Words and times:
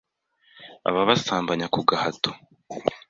ababasambanya 0.87 1.67
ku 1.73 1.79
gahato, 1.89 2.31